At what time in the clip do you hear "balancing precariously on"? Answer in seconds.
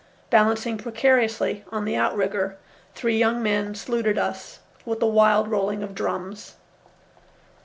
0.31-1.85